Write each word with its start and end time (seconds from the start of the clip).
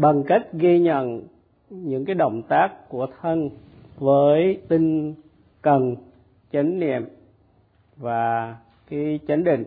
bằng 0.00 0.22
cách 0.22 0.52
ghi 0.52 0.78
nhận 0.78 1.22
những 1.70 2.04
cái 2.04 2.14
động 2.14 2.42
tác 2.48 2.88
của 2.88 3.06
thân 3.20 3.50
với 3.98 4.60
tinh 4.68 5.14
cần, 5.62 5.96
chánh 6.52 6.80
niệm 6.80 7.04
và 7.96 8.56
cái 8.90 9.20
chánh 9.28 9.44
định, 9.44 9.64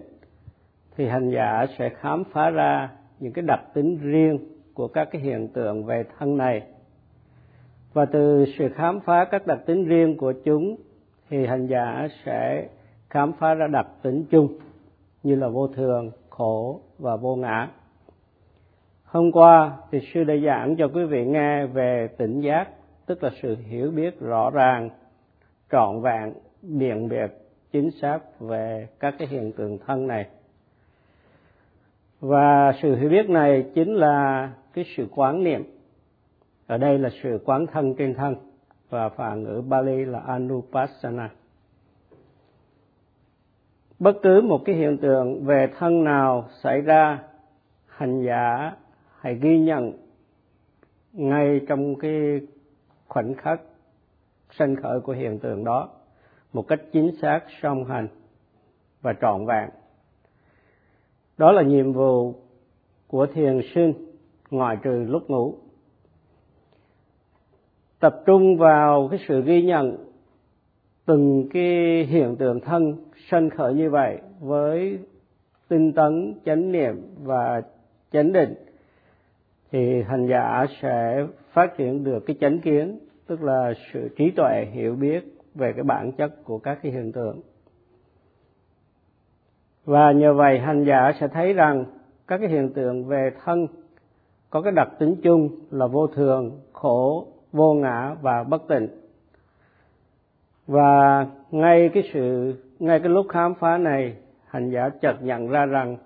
thì 0.97 1.07
hành 1.07 1.29
giả 1.29 1.65
sẽ 1.77 1.89
khám 1.89 2.23
phá 2.23 2.49
ra 2.49 2.89
những 3.19 3.33
cái 3.33 3.45
đặc 3.47 3.59
tính 3.73 3.97
riêng 4.01 4.39
của 4.73 4.87
các 4.87 5.07
cái 5.11 5.21
hiện 5.21 5.47
tượng 5.47 5.85
về 5.85 6.03
thân 6.17 6.37
này. 6.37 6.61
Và 7.93 8.05
từ 8.05 8.45
sự 8.57 8.69
khám 8.75 8.99
phá 8.99 9.25
các 9.25 9.47
đặc 9.47 9.59
tính 9.65 9.85
riêng 9.85 10.17
của 10.17 10.33
chúng, 10.45 10.75
thì 11.29 11.45
hành 11.45 11.67
giả 11.67 12.07
sẽ 12.25 12.67
khám 13.09 13.33
phá 13.33 13.53
ra 13.53 13.67
đặc 13.67 13.87
tính 14.01 14.25
chung 14.29 14.47
như 15.23 15.35
là 15.35 15.47
vô 15.47 15.67
thường, 15.67 16.11
khổ 16.29 16.81
và 16.99 17.15
vô 17.15 17.35
ngã 17.35 17.69
hôm 19.13 19.31
qua 19.31 19.77
thì 19.91 19.99
sư 20.13 20.23
đã 20.23 20.33
giảng 20.45 20.75
cho 20.75 20.87
quý 20.87 21.03
vị 21.03 21.25
nghe 21.25 21.65
về 21.65 22.07
tỉnh 22.17 22.41
giác, 22.41 22.69
tức 23.05 23.23
là 23.23 23.29
sự 23.41 23.55
hiểu 23.55 23.91
biết 23.91 24.19
rõ 24.19 24.49
ràng, 24.49 24.89
trọn 25.71 26.01
vẹn 26.01 26.33
biện 26.61 27.09
biệt, 27.09 27.27
chính 27.71 27.91
xác 27.91 28.19
về 28.39 28.87
các 28.99 29.15
cái 29.19 29.27
hiện 29.27 29.51
tượng 29.51 29.77
thân 29.87 30.07
này. 30.07 30.27
Và 32.19 32.73
sự 32.81 32.95
hiểu 32.95 33.09
biết 33.09 33.29
này 33.29 33.65
chính 33.75 33.93
là 33.95 34.49
cái 34.73 34.85
sự 34.97 35.07
quán 35.15 35.43
niệm. 35.43 35.63
Ở 36.67 36.77
đây 36.77 36.99
là 36.99 37.09
sự 37.23 37.39
quán 37.45 37.67
thân 37.67 37.95
trên 37.95 38.13
thân 38.13 38.35
và 38.89 39.09
phản 39.09 39.43
ngữ 39.43 39.63
Bali 39.67 40.05
là 40.05 40.19
Anupassana. 40.19 41.29
Bất 43.99 44.15
cứ 44.23 44.41
một 44.41 44.61
cái 44.65 44.75
hiện 44.75 44.97
tượng 44.97 45.45
về 45.45 45.67
thân 45.79 46.03
nào 46.03 46.45
xảy 46.63 46.81
ra, 46.81 47.19
hành 47.87 48.21
giả 48.21 48.71
hãy 49.23 49.35
ghi 49.41 49.59
nhận 49.59 49.93
ngay 51.13 51.61
trong 51.67 51.95
cái 51.95 52.41
khoảnh 53.07 53.33
khắc 53.33 53.61
sanh 54.51 54.75
khởi 54.75 54.99
của 54.99 55.13
hiện 55.13 55.39
tượng 55.39 55.63
đó 55.63 55.89
một 56.53 56.67
cách 56.67 56.79
chính 56.91 57.11
xác, 57.21 57.39
song 57.61 57.85
hành 57.85 58.07
và 59.01 59.13
trọn 59.21 59.45
vẹn. 59.45 59.69
Đó 61.37 61.51
là 61.51 61.61
nhiệm 61.61 61.93
vụ 61.93 62.35
của 63.07 63.25
thiền 63.25 63.59
sinh 63.75 63.93
ngoại 64.49 64.77
trừ 64.83 65.05
lúc 65.07 65.29
ngủ. 65.29 65.55
Tập 67.99 68.23
trung 68.25 68.57
vào 68.57 69.07
cái 69.11 69.19
sự 69.27 69.41
ghi 69.41 69.61
nhận 69.61 69.97
từng 71.05 71.49
cái 71.53 72.03
hiện 72.05 72.35
tượng 72.39 72.59
thân 72.59 72.95
sanh 73.29 73.49
khởi 73.49 73.73
như 73.73 73.89
vậy 73.89 74.17
với 74.39 74.99
tinh 75.67 75.93
tấn, 75.93 76.33
chánh 76.45 76.71
niệm 76.71 77.15
và 77.23 77.61
chánh 78.11 78.33
định 78.33 78.53
thì 79.73 80.01
hành 80.01 80.27
giả 80.27 80.65
sẽ 80.81 81.25
phát 81.53 81.77
triển 81.77 82.03
được 82.03 82.23
cái 82.25 82.35
chánh 82.41 82.59
kiến, 82.59 82.99
tức 83.27 83.43
là 83.43 83.73
sự 83.93 84.09
trí 84.17 84.31
tuệ, 84.31 84.67
hiểu 84.71 84.95
biết 84.95 85.23
về 85.55 85.73
cái 85.73 85.83
bản 85.83 86.11
chất 86.11 86.43
của 86.43 86.57
các 86.57 86.79
cái 86.83 86.91
hiện 86.91 87.11
tượng. 87.11 87.41
Và 89.85 90.11
nhờ 90.11 90.33
vậy 90.33 90.59
hành 90.59 90.83
giả 90.83 91.11
sẽ 91.19 91.27
thấy 91.27 91.53
rằng 91.53 91.85
các 92.27 92.37
cái 92.37 92.49
hiện 92.49 92.73
tượng 92.73 93.05
về 93.05 93.31
thân 93.43 93.67
có 94.49 94.61
cái 94.61 94.71
đặc 94.71 94.87
tính 94.99 95.15
chung 95.23 95.49
là 95.71 95.87
vô 95.87 96.07
thường, 96.07 96.59
khổ, 96.73 97.27
vô 97.51 97.73
ngã 97.73 98.15
và 98.21 98.43
bất 98.43 98.67
tịnh. 98.67 98.87
Và 100.67 101.27
ngay 101.51 101.89
cái 101.93 102.03
sự, 102.13 102.55
ngay 102.79 102.99
cái 102.99 103.09
lúc 103.09 103.25
khám 103.29 103.53
phá 103.55 103.77
này, 103.77 104.15
hành 104.47 104.69
giả 104.69 104.89
chợt 105.01 105.15
nhận 105.21 105.47
ra 105.47 105.65
rằng 105.65 105.97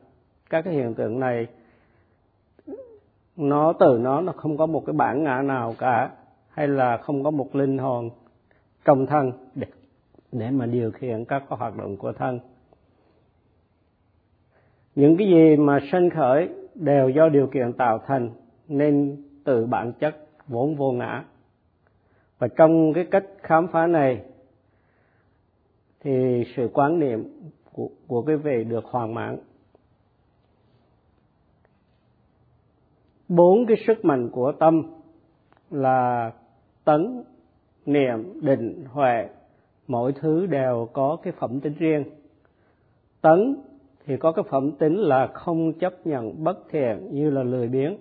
các 0.50 0.62
cái 0.66 0.74
hiện 0.74 0.94
tượng 0.94 1.20
này 1.20 1.48
nó 3.38 3.74
từ 3.74 4.00
nó 4.02 4.22
nó 4.22 4.32
không 4.32 4.58
có 4.58 4.66
một 4.66 4.84
cái 4.86 4.94
bản 4.94 5.24
ngã 5.24 5.42
nào 5.42 5.76
cả 5.78 6.10
hay 6.50 6.68
là 6.68 6.98
không 6.98 7.24
có 7.24 7.32
một 7.32 7.56
linh 7.56 7.78
hồn 7.78 8.10
trong 8.86 9.06
thân 9.06 9.32
để, 9.56 9.68
để 10.32 10.52
mà 10.52 10.66
điều 10.66 10.92
khiển 10.92 11.26
các 11.26 11.44
cái 11.50 11.58
hoạt 11.58 11.78
động 11.78 11.98
của 11.98 12.12
thân. 12.12 12.40
Những 14.96 15.18
cái 15.18 15.28
gì 15.28 15.56
mà 15.56 15.80
sanh 15.92 16.10
khởi 16.10 16.50
đều 16.76 17.10
do 17.10 17.30
điều 17.30 17.48
kiện 17.48 17.74
tạo 17.74 18.00
thành 18.08 18.30
nên 18.68 19.24
từ 19.44 19.66
bản 19.66 19.94
chất 19.94 20.16
vốn 20.48 20.76
vô 20.76 20.92
ngã. 20.92 21.24
Và 22.40 22.48
trong 22.48 22.94
cái 22.94 23.06
cách 23.12 23.26
khám 23.42 23.68
phá 23.68 23.88
này 23.88 24.22
thì 26.00 26.44
sự 26.56 26.70
quán 26.74 27.00
niệm 27.00 27.24
của, 27.74 27.90
của 28.08 28.22
quý 28.22 28.36
vị 28.36 28.64
được 28.64 28.86
hoàn 28.86 29.14
mãn. 29.14 29.38
Bốn 33.30 33.66
cái 33.66 33.78
sức 33.88 34.06
mạnh 34.06 34.30
của 34.30 34.52
tâm 34.52 34.84
là 35.72 36.32
tấn, 36.86 37.24
niệm, 37.86 38.42
định, 38.42 38.84
huệ. 38.92 39.30
Mỗi 39.88 40.14
thứ 40.14 40.46
đều 40.46 40.90
có 40.94 41.18
cái 41.24 41.34
phẩm 41.40 41.60
tính 41.60 41.74
riêng. 41.80 42.04
Tấn 43.22 43.56
thì 44.06 44.18
có 44.18 44.32
cái 44.32 44.46
phẩm 44.50 44.72
tính 44.72 44.96
là 44.96 45.28
không 45.28 45.74
chấp 45.74 46.08
nhận 46.08 46.44
bất 46.44 46.58
thiện 46.70 47.08
như 47.12 47.30
là 47.30 47.44
lười 47.44 47.68
biếng. 47.68 47.98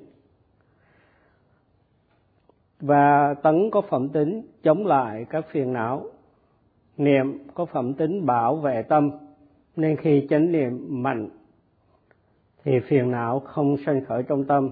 Và 2.81 3.35
tấn 3.43 3.71
có 3.71 3.81
phẩm 3.81 4.09
tính 4.09 4.43
chống 4.63 4.87
lại 4.87 5.27
các 5.31 5.47
phiền 5.51 5.73
não. 5.73 6.05
Niệm 6.97 7.39
có 7.55 7.65
phẩm 7.65 7.95
tính 7.95 8.27
bảo 8.27 8.57
vệ 8.57 8.83
tâm. 8.83 9.11
Nên 9.77 9.97
khi 9.97 10.27
chánh 10.31 10.53
niệm 10.53 10.87
mạnh, 10.89 11.29
thì 12.65 12.73
phiền 12.81 13.11
não 13.11 13.41
không 13.41 13.77
sanh 13.87 14.05
khởi 14.05 14.23
trong 14.23 14.45
tâm 14.45 14.71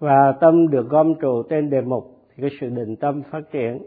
và 0.00 0.32
tâm 0.40 0.70
được 0.70 0.88
gom 0.88 1.14
trụ 1.14 1.42
trên 1.42 1.70
đề 1.70 1.80
mục 1.80 2.18
thì 2.28 2.40
cái 2.40 2.50
sự 2.60 2.68
định 2.68 2.96
tâm 2.96 3.22
phát 3.30 3.50
triển 3.50 3.78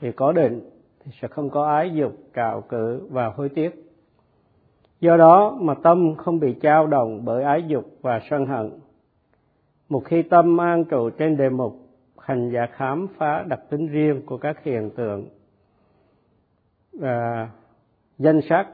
thì 0.00 0.12
có 0.12 0.32
định 0.32 0.70
thì 1.04 1.10
sẽ 1.20 1.28
không 1.28 1.50
có 1.50 1.66
ái 1.66 1.94
dục 1.94 2.12
cạo 2.32 2.60
cử 2.60 3.08
và 3.10 3.28
hối 3.28 3.48
tiếc. 3.48 3.70
Do 5.00 5.16
đó 5.16 5.58
mà 5.60 5.74
tâm 5.74 6.14
không 6.16 6.40
bị 6.40 6.54
trao 6.62 6.86
động 6.86 7.24
bởi 7.24 7.44
ái 7.44 7.64
dục 7.66 7.84
và 8.00 8.20
sân 8.30 8.46
hận. 8.46 8.70
Một 9.88 10.02
khi 10.04 10.22
tâm 10.22 10.60
an 10.60 10.84
trụ 10.84 11.10
trên 11.10 11.36
đề 11.36 11.48
mục 11.48 11.76
hành 12.18 12.50
giả 12.50 12.66
khám 12.72 13.06
phá 13.16 13.44
đặc 13.48 13.60
tính 13.70 13.86
riêng 13.86 14.22
của 14.26 14.36
các 14.36 14.64
hiện 14.64 14.90
tượng 14.96 15.28
à, 17.02 17.48
danh 18.18 18.40
sắc. 18.48 18.66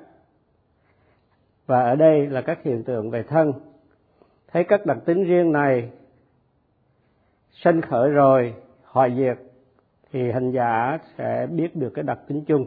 Và 1.67 1.81
ở 1.81 1.97
đây 1.97 2.27
là 2.27 2.41
các 2.41 2.63
hiện 2.63 2.83
tượng 2.85 3.11
về 3.11 3.23
thân. 3.23 3.53
Thấy 4.53 4.65
các 4.65 4.87
đặc 4.87 4.99
tính 5.05 5.25
riêng 5.25 5.53
này 5.53 5.91
sanh 7.53 7.81
khởi 7.81 8.11
rồi 8.11 8.55
hoại 8.85 9.15
diệt, 9.17 9.39
thì 10.13 10.31
hành 10.31 10.51
giả 10.51 10.99
sẽ 11.19 11.47
biết 11.51 11.77
được 11.77 11.91
cái 11.95 12.03
đặc 12.03 12.19
tính 12.29 12.45
chung. 12.45 12.67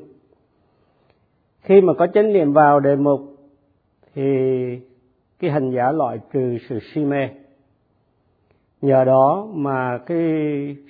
Khi 1.62 1.82
mà 1.82 1.94
có 1.94 2.08
chánh 2.08 2.34
niệm 2.34 2.54
vào 2.54 2.80
đề 2.80 2.96
mục, 2.96 3.22
thì 4.16 4.24
cái 5.40 5.52
hành 5.52 5.72
giả 5.72 5.92
loại 5.92 6.20
trừ 6.34 6.58
sự 6.70 6.80
si 6.80 7.06
mê. 7.06 7.30
Nhờ 8.82 9.04
đó 9.04 9.48
mà 9.54 9.98
cái 10.06 10.18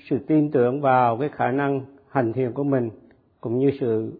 sự 0.09 0.19
tin 0.27 0.51
tưởng 0.51 0.81
vào 0.81 1.17
cái 1.17 1.29
khả 1.29 1.51
năng 1.51 1.81
hành 2.09 2.33
thiền 2.33 2.51
của 2.51 2.63
mình, 2.63 2.89
cũng 3.41 3.59
như 3.59 3.71
sự, 3.79 4.13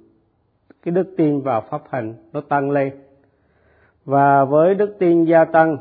cái 0.84 0.92
đức 0.92 1.14
tin 1.18 1.42
vào 1.42 1.64
pháp 1.70 1.82
hành, 1.90 2.14
nó 2.34 2.42
tăng 2.42 2.72
lên. 2.72 2.94
Và 4.06 4.46
với 4.46 4.76
đức 4.76 4.96
tin 5.00 5.26
gia 5.26 5.46
tăng, 5.46 5.78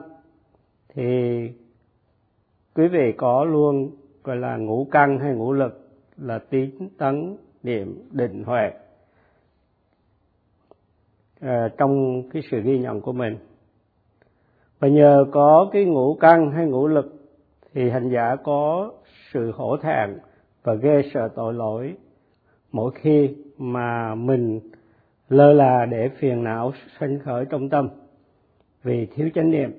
thì 0.95 1.49
quý 2.75 2.89
vị 2.89 3.13
có 3.17 3.45
luôn 3.45 3.91
gọi 4.25 4.37
là 4.37 4.57
ngũ 4.57 4.87
căn 4.91 5.19
hay 5.19 5.35
ngũ 5.35 5.53
lực 5.53 5.89
là 6.17 6.39
tín 6.39 6.71
tấn 6.99 7.37
niệm 7.63 8.09
định 8.11 8.45
huệ. 8.45 8.71
À, 11.41 11.69
trong 11.79 12.23
cái 12.31 12.43
sự 12.51 12.61
ghi 12.61 12.79
nhận 12.79 13.01
của 13.01 13.13
mình. 13.13 13.37
Và 14.79 14.89
nhờ 14.89 15.25
có 15.33 15.71
cái 15.73 15.85
ngũ 15.85 16.15
căn 16.15 16.51
hay 16.51 16.67
ngũ 16.67 16.87
lực 16.87 17.07
thì 17.75 17.91
hành 17.91 18.11
giả 18.11 18.37
có 18.45 18.93
sự 19.33 19.53
hổ 19.55 19.77
thẹn 19.77 20.19
và 20.63 20.75
ghê 20.75 21.03
sợ 21.15 21.29
tội 21.35 21.55
lỗi 21.55 21.95
mỗi 22.73 22.93
khi 22.95 23.37
mà 23.59 24.15
mình 24.15 24.61
lơ 25.29 25.53
là 25.53 25.87
để 25.91 26.09
phiền 26.19 26.45
não 26.45 26.73
sanh 27.01 27.19
khởi 27.19 27.45
trong 27.51 27.69
tâm 27.69 27.89
vì 28.83 29.07
thiếu 29.07 29.31
chánh 29.35 29.51
niệm. 29.51 29.71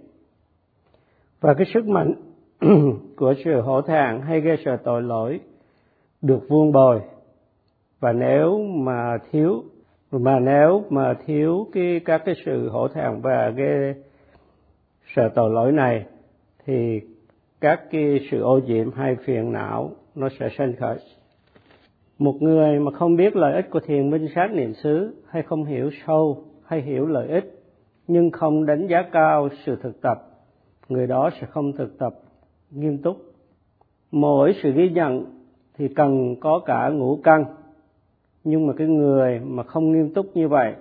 Và 1.42 1.54
cái 1.54 1.66
sức 1.74 1.88
mạnh 1.88 2.14
của 3.16 3.34
sự 3.44 3.62
hổ 3.62 3.82
thẹn 3.82 4.22
hay 4.22 4.42
gây 4.42 4.58
sợ 4.66 4.78
tội 4.84 5.02
lỗi 5.02 5.40
được 6.22 6.40
vuông 6.50 6.72
bồi. 6.72 7.02
Và 8.00 8.12
nếu 8.14 8.60
mà 8.64 9.18
thiếu, 9.32 9.64
mà 10.12 10.40
nếu 10.40 10.84
mà 10.90 11.14
thiếu 11.26 11.68
cái, 11.74 12.02
các 12.06 12.22
cái 12.26 12.36
sự 12.46 12.70
hổ 12.70 12.88
thẹn 12.88 13.22
và 13.22 13.50
gây 13.50 13.94
sợ 15.16 15.30
tội 15.36 15.50
lỗi 15.50 15.72
này, 15.72 16.06
thì 16.66 17.02
các 17.62 17.82
cái 17.92 18.20
sự 18.32 18.42
ô 18.42 18.60
nhiễm 18.60 18.92
hay 18.92 19.16
phiền 19.26 19.52
não 19.52 19.92
nó 20.16 20.30
sẽ 20.40 20.50
sinh 20.58 20.76
khởi. 20.76 20.98
Một 22.18 22.36
người 22.40 22.80
mà 22.80 22.92
không 22.92 23.16
biết 23.16 23.36
lợi 23.36 23.54
ích 23.54 23.70
của 23.72 23.80
thiền 23.80 24.10
minh 24.10 24.28
sát 24.36 24.52
niệm 24.54 24.74
xứ 24.74 25.24
hay 25.30 25.44
không 25.44 25.66
hiểu 25.66 25.90
sâu 26.08 26.44
hay 26.66 26.82
hiểu 26.82 27.06
lợi 27.06 27.28
ích 27.28 27.60
nhưng 28.08 28.32
không 28.32 28.66
đánh 28.66 28.88
giá 28.88 29.04
cao 29.12 29.50
sự 29.66 29.76
thực 29.82 30.02
tập, 30.02 30.18
người 30.90 31.08
đó 31.08 31.30
sẽ 31.42 31.48
không 31.48 31.74
thực 31.74 31.98
tập 32.00 32.14
nghiêm 32.76 32.98
túc. 32.98 33.18
Mỗi 34.12 34.56
sự 34.64 34.72
ghi 34.72 34.90
nhận 34.90 35.26
thì 35.78 35.88
cần 35.88 36.36
có 36.40 36.62
cả 36.66 36.90
ngũ 36.90 37.20
căn. 37.24 37.46
Nhưng 38.44 38.68
mà 38.68 38.74
cái 38.78 38.88
người 38.88 39.40
mà 39.40 39.64
không 39.64 39.92
nghiêm 39.92 40.14
túc 40.14 40.26
như 40.36 40.48
vậy 40.48 40.74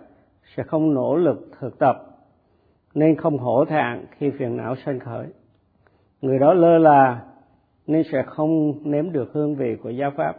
sẽ 0.56 0.62
không 0.62 0.94
nỗ 0.94 1.16
lực 1.16 1.50
thực 1.60 1.78
tập, 1.78 1.96
nên 2.94 3.16
không 3.16 3.38
hổ 3.38 3.64
thẹn 3.64 4.04
khi 4.18 4.30
phiền 4.30 4.56
não 4.56 4.74
sanh 4.76 4.98
khởi. 4.98 5.26
Người 6.22 6.38
đó 6.38 6.54
lơ 6.54 6.78
là, 6.78 7.22
nên 7.86 8.02
sẽ 8.12 8.22
không 8.26 8.74
nếm 8.90 9.12
được 9.12 9.32
hương 9.32 9.54
vị 9.54 9.76
của 9.82 9.90
giáo 9.90 10.10
pháp. 10.16 10.36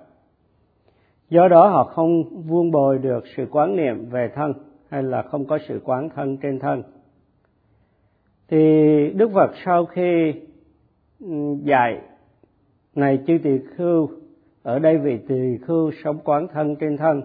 Do 1.30 1.48
đó 1.48 1.68
họ 1.68 1.84
không 1.84 2.24
vuông 2.48 2.72
bồi 2.72 2.98
được 2.98 3.24
sự 3.38 3.46
quán 3.52 3.76
niệm 3.76 4.10
về 4.10 4.32
thân 4.36 4.54
hay 4.90 5.04
là 5.04 5.22
không 5.22 5.46
có 5.46 5.60
sự 5.68 5.82
quán 5.84 6.10
thân 6.10 6.38
trên 6.38 6.60
thân. 6.60 6.84
Thì 8.48 8.58
đức 9.16 9.32
phật 9.34 9.52
sau 9.66 9.86
khi 9.86 10.34
dạy 11.64 12.02
này 12.96 13.20
chư 13.28 13.38
tỳ 13.44 13.60
khưu, 13.76 14.10
ở 14.64 14.80
đây 14.80 14.98
vị 14.98 15.20
tỳ 15.28 15.58
khưu 15.58 15.92
sống 16.04 16.18
quán 16.24 16.48
thân 16.54 16.76
trên 16.76 16.98
thân, 16.98 17.22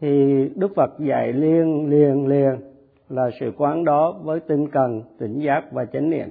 thì 0.00 0.44
đức 0.54 0.72
phật 0.76 0.98
dạy 0.98 1.32
liên, 1.32 1.90
liền 1.90 2.26
liền 2.26 2.56
là 3.08 3.30
sự 3.40 3.52
quán 3.56 3.84
đó 3.84 4.20
với 4.22 4.40
tinh 4.40 4.68
cần, 4.68 5.02
tỉnh 5.18 5.38
giác 5.38 5.72
và 5.72 5.84
chánh 5.84 6.10
niệm. 6.10 6.28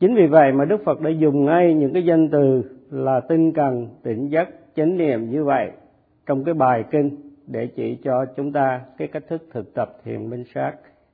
Chính 0.00 0.14
vì 0.14 0.26
vậy 0.26 0.52
mà 0.52 0.64
đức 0.64 0.80
phật 0.84 1.00
đã 1.00 1.10
dùng 1.10 1.44
ngay 1.44 1.74
những 1.74 1.92
cái 1.92 2.04
danh 2.04 2.28
từ 2.28 2.62
là 2.90 3.20
tinh 3.20 3.52
cần, 3.52 3.88
tỉnh 4.02 4.28
giác, 4.28 4.48
chánh 4.76 4.96
niệm 4.96 5.30
như 5.30 5.44
vậy 5.44 5.70
trong 6.26 6.44
cái 6.44 6.54
bài 6.54 6.84
kinh 6.90 7.10
để 7.46 7.66
chỉ 7.66 7.98
cho 8.04 8.24
chúng 8.36 8.52
ta 8.52 8.80
cái 8.98 9.08
cách 9.08 9.24
thức 9.28 9.42
thực 9.52 9.74
tập 9.74 9.96
thiền 10.04 10.30
minh 10.30 10.44
sát 10.54 10.72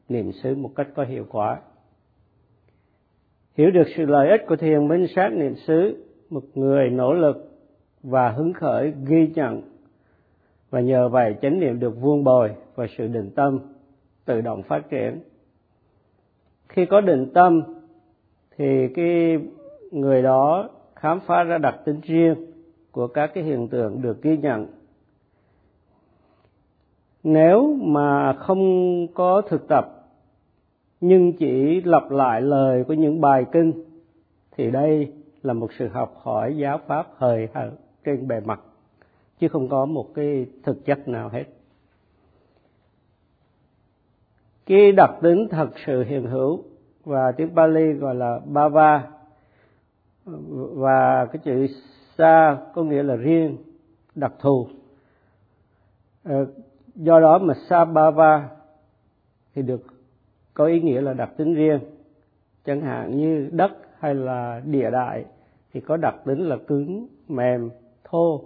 niệm 0.08 0.32
xứ 0.32 0.54
một 0.54 0.70
cách 0.76 0.88
có 0.94 1.04
hiệu 1.04 1.26
quả 1.30 1.58
hiểu 3.54 3.70
được 3.70 3.86
sự 3.96 4.06
lợi 4.06 4.30
ích 4.30 4.46
của 4.48 4.56
thiền 4.56 4.88
minh 4.88 5.06
sát 5.14 5.28
niệm 5.32 5.54
xứ, 5.56 6.04
một 6.30 6.42
người 6.54 6.90
nỗ 6.90 7.12
lực 7.12 7.50
và 8.02 8.28
hứng 8.28 8.52
khởi 8.52 8.92
ghi 9.06 9.28
nhận. 9.34 9.62
Và 10.70 10.80
nhờ 10.80 11.08
vậy 11.08 11.34
chánh 11.42 11.60
niệm 11.60 11.80
được 11.80 12.00
vuông 12.00 12.24
bồi 12.24 12.50
và 12.74 12.86
sự 12.98 13.06
định 13.06 13.30
tâm 13.34 13.58
tự 14.24 14.40
động 14.40 14.62
phát 14.62 14.90
triển. 14.90 15.20
Khi 16.68 16.86
có 16.86 17.00
định 17.00 17.30
tâm, 17.34 17.62
thì 18.56 18.88
cái 18.94 19.38
người 19.90 20.22
đó 20.22 20.68
khám 20.96 21.20
phá 21.20 21.42
ra 21.42 21.58
đặc 21.58 21.74
tính 21.84 22.00
riêng 22.02 22.34
của 22.90 23.06
các 23.06 23.30
cái 23.34 23.44
hiện 23.44 23.68
tượng 23.68 24.02
được 24.02 24.22
ghi 24.22 24.36
nhận. 24.36 24.66
Nếu 27.22 27.76
mà 27.80 28.32
không 28.32 29.06
có 29.14 29.42
thực 29.48 29.68
tập 29.68 29.99
nhưng 31.00 31.32
chỉ 31.32 31.80
lặp 31.80 32.10
lại 32.10 32.40
lời 32.40 32.84
của 32.84 32.94
những 32.94 33.20
bài 33.20 33.46
kinh, 33.52 33.72
thì 34.56 34.70
đây 34.70 35.12
là 35.42 35.52
một 35.52 35.72
sự 35.78 35.88
học 35.88 36.14
hỏi 36.22 36.56
giáo 36.56 36.80
pháp 36.86 37.06
hời 37.16 37.48
hợt 37.54 37.70
trên 38.04 38.28
bề 38.28 38.40
mặt, 38.40 38.60
chứ 39.38 39.48
không 39.48 39.68
có 39.68 39.84
một 39.84 40.14
cái 40.14 40.46
thực 40.62 40.84
chất 40.84 41.08
nào 41.08 41.28
hết. 41.28 41.44
Cái 44.66 44.92
đặc 44.92 45.10
tính 45.22 45.48
thật 45.50 45.68
sự 45.86 46.04
hiện 46.04 46.26
hữu, 46.26 46.64
và 47.04 47.32
tiếng 47.32 47.54
Pali 47.54 47.92
gọi 47.92 48.14
là 48.14 48.40
bava 48.44 49.08
và 50.74 51.26
cái 51.26 51.40
chữ 51.44 51.66
sa 52.18 52.58
có 52.74 52.82
nghĩa 52.82 53.02
là 53.02 53.16
riêng, 53.16 53.56
đặc 54.14 54.32
thù. 54.40 54.68
Ờ, 56.24 56.46
do 56.94 57.20
đó 57.20 57.38
mà 57.38 57.54
sa 57.68 57.84
bava 57.84 58.48
thì 59.54 59.62
được 59.62 59.82
có 60.54 60.66
ý 60.66 60.80
nghĩa 60.80 61.00
là 61.00 61.14
đặc 61.14 61.30
tính 61.36 61.54
riêng. 61.54 61.80
Chẳng 62.64 62.80
hạn 62.80 63.16
như 63.16 63.48
đất 63.52 63.72
hay 63.98 64.14
là 64.14 64.60
địa 64.64 64.90
đại 64.90 65.24
thì 65.72 65.80
có 65.80 65.96
đặc 65.96 66.14
tính 66.24 66.48
là 66.48 66.56
cứng 66.66 67.06
mềm 67.28 67.70
thô. 68.04 68.44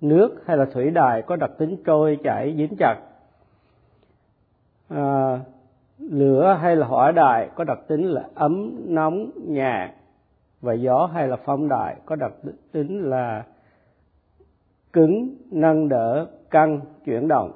Nước 0.00 0.42
hay 0.46 0.56
là 0.56 0.64
thủy 0.64 0.90
đại 0.90 1.22
có 1.22 1.36
đặc 1.36 1.50
tính 1.58 1.76
trôi 1.84 2.18
chảy 2.24 2.54
dính 2.56 2.76
chặt. 2.78 2.96
À, 4.88 5.40
lửa 5.98 6.58
hay 6.60 6.76
là 6.76 6.86
hỏa 6.86 7.12
đại 7.12 7.48
có 7.54 7.64
đặc 7.64 7.78
tính 7.88 8.06
là 8.06 8.28
ấm 8.34 8.74
nóng 8.86 9.30
nhạt. 9.36 9.90
Và 10.60 10.72
gió 10.72 11.10
hay 11.14 11.28
là 11.28 11.36
phong 11.44 11.68
đại 11.68 11.96
có 12.06 12.16
đặc 12.16 12.32
tính 12.72 13.02
là 13.02 13.44
cứng 14.92 15.34
nâng 15.50 15.88
đỡ 15.88 16.26
căng 16.50 16.80
chuyển 17.04 17.28
động 17.28 17.52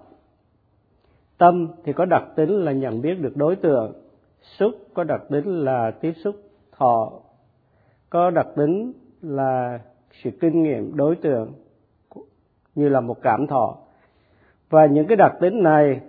tâm 1.38 1.69
thì 1.84 1.93
có 1.93 2.05
đặc 2.05 2.23
tính 2.37 2.50
là 2.50 2.73
nhận 2.73 3.02
biết 3.02 3.14
được 3.14 3.37
đối 3.37 3.56
tượng. 3.56 3.93
Xúc 4.58 4.73
có 4.94 5.05
đặc 5.05 5.20
tính 5.31 5.64
là 5.64 5.90
tiếp 5.90 6.12
xúc, 6.25 6.37
thọ. 6.76 7.12
Có 8.11 8.31
đặc 8.31 8.46
tính 8.56 8.93
là 9.23 9.79
sự 10.23 10.31
kinh 10.40 10.62
nghiệm 10.62 10.96
đối 10.96 11.17
tượng, 11.17 11.52
như 12.75 12.88
là 12.88 13.00
một 13.00 13.23
cảm 13.23 13.46
thọ. 13.46 13.76
Và 14.70 14.87
những 14.87 15.06
cái 15.06 15.17
đặc 15.17 15.32
tính 15.40 15.62
này 15.62 16.00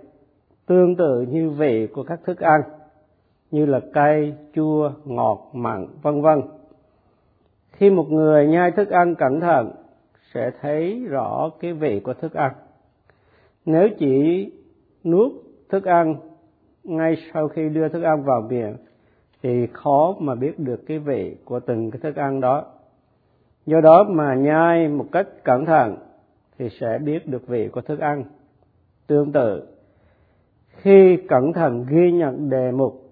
tương 0.66 0.96
tự 0.96 1.20
như 1.20 1.50
vị 1.50 1.86
của 1.86 2.02
các 2.02 2.20
thức 2.24 2.40
ăn, 2.40 2.60
như 3.50 3.66
là 3.66 3.80
cay, 3.92 4.34
chua, 4.54 4.90
ngọt, 5.04 5.50
mặn, 5.52 5.86
vân 6.02 6.22
vân. 6.22 6.42
Khi 7.72 7.90
một 7.90 8.10
người 8.10 8.46
nhai 8.46 8.70
thức 8.70 8.90
ăn 8.90 9.14
cẩn 9.14 9.40
thận, 9.40 9.70
sẽ 10.34 10.50
thấy 10.60 11.04
rõ 11.08 11.50
cái 11.60 11.72
vị 11.72 12.00
của 12.00 12.14
thức 12.14 12.34
ăn. 12.34 12.52
Nếu 13.66 13.88
chỉ 13.98 14.52
nuốt 15.04 15.32
thức 15.68 15.84
ăn. 15.84 16.16
Ngay 16.84 17.16
sau 17.34 17.48
khi 17.48 17.68
đưa 17.68 17.88
thức 17.88 18.02
ăn 18.02 18.22
vào 18.24 18.40
miệng, 18.50 18.76
thì 19.42 19.66
khó 19.72 20.16
mà 20.18 20.34
biết 20.34 20.58
được 20.58 20.86
cái 20.86 20.98
vị 20.98 21.36
của 21.44 21.60
từng 21.60 21.90
cái 21.90 22.00
thức 22.00 22.16
ăn 22.16 22.40
đó. 22.40 22.64
Do 23.66 23.80
đó 23.80 24.04
mà 24.08 24.34
nhai 24.34 24.88
một 24.88 25.06
cách 25.12 25.28
cẩn 25.44 25.64
thận 25.64 25.96
thì 26.58 26.68
sẽ 26.80 26.98
biết 26.98 27.28
được 27.28 27.48
vị 27.48 27.68
của 27.68 27.80
thức 27.80 28.00
ăn. 28.00 28.24
Tương 29.06 29.32
tự, 29.32 29.62
khi 30.68 31.16
cẩn 31.28 31.52
thận 31.52 31.86
ghi 31.88 32.12
nhận 32.12 32.50
đề 32.50 32.72
mục 32.72 33.04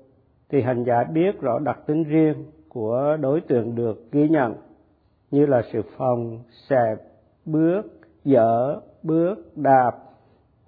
thì 0.48 0.62
hành 0.62 0.84
giả 0.84 1.04
biết 1.04 1.40
rõ 1.40 1.58
đặc 1.58 1.78
tính 1.86 2.04
riêng 2.04 2.44
của 2.68 3.16
đối 3.20 3.40
tượng 3.40 3.74
được 3.74 4.12
ghi 4.12 4.28
nhận, 4.28 4.54
như 5.30 5.46
là 5.46 5.62
sự 5.72 5.82
phòng, 5.96 6.38
xẹp, 6.68 6.98
bước, 7.44 7.82
dở, 8.24 8.80
bước, 9.02 9.56
đạp 9.56 9.90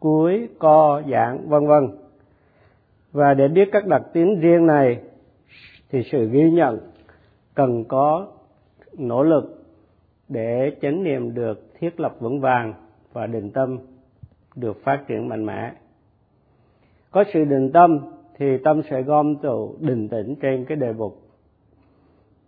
cuối, 0.05 0.49
co, 0.59 1.03
giãn, 1.11 1.49
vân 1.49 1.67
vân. 1.67 1.89
Và 3.12 3.35
để 3.35 3.49
biết 3.49 3.69
các 3.73 3.87
đặc 3.87 4.03
tính 4.12 4.41
riêng 4.41 4.67
này, 4.67 5.01
thì 5.91 6.03
sự 6.12 6.29
ghi 6.31 6.51
nhận 6.51 6.81
cần 7.55 7.85
có 7.85 8.27
nỗ 8.99 9.23
lực 9.23 9.65
để 10.29 10.77
chánh 10.82 11.05
niệm 11.05 11.34
được 11.34 11.75
thiết 11.79 12.01
lập 12.01 12.17
vững 12.20 12.41
vàng 12.41 12.75
và 13.13 13.27
định 13.27 13.51
tâm 13.51 13.79
được 14.56 14.84
phát 14.84 15.05
triển 15.08 15.29
mạnh 15.29 15.46
mẽ. 15.46 15.73
Có 17.11 17.25
sự 17.32 17.44
định 17.44 17.73
tâm 17.73 17.99
thì 18.37 18.58
tâm 18.65 18.82
sẽ 18.91 19.03
gom 19.03 19.37
tụ 19.37 19.77
định 19.81 20.08
tĩnh 20.08 20.34
trên 20.43 20.65
cái 20.65 20.77
đề 20.77 20.93
mục 20.93 21.20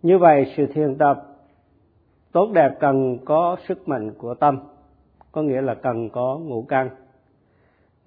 như 0.01 0.17
vậy, 0.17 0.53
sự 0.57 0.65
thiền 0.65 0.95
tập 0.97 1.23
tốt 2.31 2.51
đẹp 2.53 2.71
cần 2.79 3.17
có 3.25 3.57
sức 3.67 3.87
mạnh 3.87 4.11
của 4.17 4.33
tâm, 4.33 4.59
có 5.31 5.41
nghĩa 5.41 5.61
là 5.61 5.73
cần 5.73 6.09
có 6.09 6.37
ngũ 6.37 6.61
căn 6.61 6.89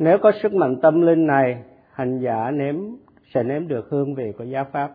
nếu 0.00 0.18
có 0.18 0.32
sức 0.42 0.54
mạnh 0.54 0.76
tâm 0.82 1.00
linh 1.00 1.26
này, 1.26 1.62
hành 1.92 2.18
giả 2.18 2.50
nếm, 2.50 2.76
sẽ 3.34 3.42
nếm 3.42 3.68
được 3.68 3.90
hương 3.90 4.14
vị 4.14 4.32
của 4.38 4.44
giáo 4.44 4.66
pháp. 4.72 4.90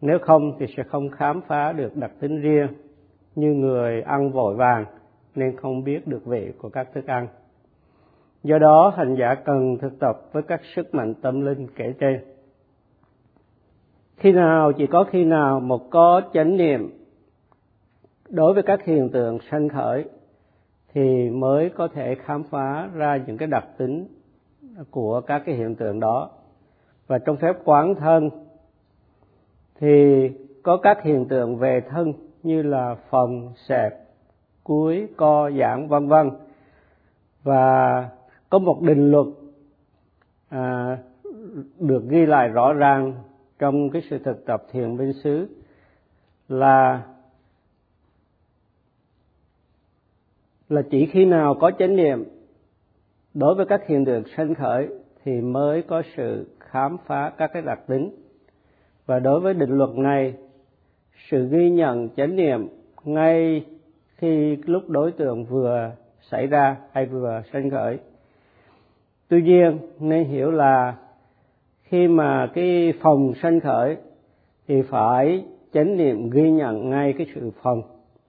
Nếu 0.00 0.18
không 0.18 0.52
thì 0.58 0.66
sẽ 0.76 0.82
không 0.82 1.08
khám 1.08 1.40
phá 1.46 1.72
được 1.72 1.96
đặc 1.96 2.10
tính 2.20 2.40
riêng 2.40 2.66
như 3.34 3.48
người 3.48 4.02
ăn 4.02 4.30
vội 4.30 4.54
vàng 4.54 4.84
nên 5.34 5.56
không 5.56 5.84
biết 5.84 6.06
được 6.06 6.26
vị 6.26 6.52
của 6.58 6.68
các 6.68 6.88
thức 6.94 7.06
ăn. 7.06 7.28
Do 8.42 8.58
đó, 8.58 8.92
hành 8.96 9.14
giả 9.14 9.34
cần 9.34 9.78
thực 9.80 9.98
tập 10.00 10.16
với 10.32 10.42
các 10.42 10.60
sức 10.74 10.94
mạnh 10.94 11.14
tâm 11.14 11.40
linh 11.40 11.66
kể 11.76 11.94
trên. 12.00 12.20
Khi 14.16 14.32
nào, 14.32 14.72
chỉ 14.72 14.86
có 14.86 15.04
khi 15.04 15.24
nào 15.24 15.60
một 15.60 15.90
có 15.90 16.22
chánh 16.32 16.56
niệm 16.56 16.90
đối 18.28 18.54
với 18.54 18.62
các 18.62 18.84
hiện 18.84 19.10
tượng 19.12 19.38
sanh 19.50 19.68
khởi 19.68 20.04
thì 20.94 21.30
mới 21.30 21.70
có 21.70 21.88
thể 21.88 22.14
khám 22.14 22.42
phá 22.42 22.88
ra 22.94 23.16
những 23.26 23.36
cái 23.36 23.48
đặc 23.48 23.64
tính 23.76 24.06
của 24.90 25.20
các 25.20 25.42
cái 25.46 25.54
hiện 25.54 25.74
tượng 25.74 26.00
đó. 26.00 26.30
Và 27.06 27.18
trong 27.18 27.36
phép 27.36 27.56
quán 27.64 27.94
thân 27.94 28.30
thì 29.80 30.28
có 30.62 30.76
các 30.76 31.02
hiện 31.02 31.28
tượng 31.28 31.56
về 31.56 31.80
thân 31.80 32.12
như 32.42 32.62
là 32.62 32.96
phòng 33.10 33.52
sẹp 33.68 33.92
cuối 34.64 35.08
co 35.16 35.50
giãn 35.50 35.88
vân 35.88 36.08
vân. 36.08 36.30
Và 37.42 38.08
có 38.50 38.58
một 38.58 38.82
định 38.82 39.10
luật 39.10 39.26
à, 40.48 40.98
được 41.78 42.02
ghi 42.08 42.26
lại 42.26 42.48
rõ 42.48 42.72
ràng 42.72 43.14
trong 43.58 43.90
cái 43.90 44.02
sự 44.10 44.18
thực 44.18 44.46
tập 44.46 44.62
thiền 44.72 44.96
minh 44.96 45.12
xứ 45.12 45.48
là 46.48 47.02
là 50.70 50.82
chỉ 50.90 51.06
khi 51.06 51.24
nào 51.24 51.54
có 51.54 51.70
chánh 51.78 51.96
niệm, 51.96 52.24
đối 53.34 53.54
với 53.54 53.66
các 53.66 53.86
hiện 53.86 54.04
tượng 54.04 54.22
sanh 54.36 54.54
khởi 54.54 54.88
thì 55.24 55.40
mới 55.40 55.82
có 55.82 56.02
sự 56.16 56.46
khám 56.60 56.96
phá 57.06 57.32
các 57.38 57.50
cái 57.52 57.62
đặc 57.62 57.78
tính. 57.86 58.10
Và 59.06 59.18
đối 59.18 59.40
với 59.40 59.54
định 59.54 59.70
luật 59.70 59.90
này, 59.90 60.34
sự 61.30 61.48
ghi 61.48 61.70
nhận 61.70 62.08
chánh 62.16 62.36
niệm 62.36 62.68
ngay 63.04 63.64
khi 64.16 64.56
lúc 64.56 64.88
đối 64.88 65.12
tượng 65.12 65.44
vừa 65.44 65.90
xảy 66.20 66.46
ra 66.46 66.76
hay 66.92 67.06
vừa 67.06 67.42
sanh 67.52 67.70
khởi. 67.70 67.98
Tuy 69.28 69.42
nhiên, 69.42 69.78
nên 70.00 70.24
hiểu 70.24 70.50
là 70.50 70.96
khi 71.82 72.08
mà 72.08 72.50
cái 72.54 72.92
phòng 73.00 73.32
sanh 73.42 73.60
khởi 73.60 73.96
thì 74.68 74.82
phải 74.82 75.44
chánh 75.72 75.96
niệm 75.96 76.30
ghi 76.30 76.50
nhận 76.50 76.90
ngay 76.90 77.14
cái 77.18 77.26
sự 77.34 77.50
phòng 77.62 77.82